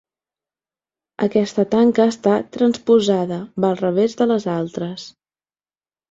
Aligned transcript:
Aquesta 1.25 1.65
tanca 1.73 2.07
està 2.13 2.33
transposada: 2.57 3.37
va 3.65 3.69
al 3.73 3.77
revés 3.81 4.17
de 4.23 4.27
les 4.31 4.47
altres. 4.55 5.05